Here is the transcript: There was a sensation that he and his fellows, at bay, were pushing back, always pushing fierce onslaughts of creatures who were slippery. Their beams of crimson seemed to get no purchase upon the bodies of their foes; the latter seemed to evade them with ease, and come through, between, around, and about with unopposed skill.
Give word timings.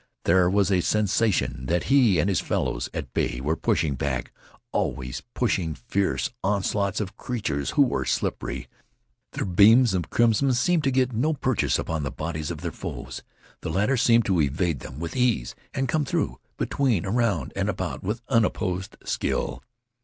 There 0.23 0.49
was 0.49 0.71
a 0.71 0.81
sensation 0.81 1.67
that 1.67 1.83
he 1.83 2.17
and 2.17 2.27
his 2.27 2.39
fellows, 2.39 2.89
at 2.91 3.13
bay, 3.13 3.39
were 3.39 3.55
pushing 3.55 3.93
back, 3.93 4.33
always 4.71 5.21
pushing 5.35 5.75
fierce 5.75 6.31
onslaughts 6.43 6.99
of 6.99 7.15
creatures 7.17 7.69
who 7.77 7.83
were 7.83 8.05
slippery. 8.05 8.67
Their 9.33 9.45
beams 9.45 9.93
of 9.93 10.09
crimson 10.09 10.53
seemed 10.55 10.83
to 10.85 10.91
get 10.91 11.13
no 11.13 11.33
purchase 11.35 11.77
upon 11.77 12.01
the 12.01 12.09
bodies 12.09 12.49
of 12.49 12.61
their 12.61 12.71
foes; 12.71 13.21
the 13.61 13.69
latter 13.69 13.95
seemed 13.95 14.25
to 14.25 14.41
evade 14.41 14.79
them 14.79 14.97
with 14.97 15.15
ease, 15.15 15.53
and 15.71 15.87
come 15.87 16.03
through, 16.03 16.39
between, 16.57 17.05
around, 17.05 17.53
and 17.55 17.69
about 17.69 18.01
with 18.01 18.23
unopposed 18.27 18.97
skill. 19.05 19.61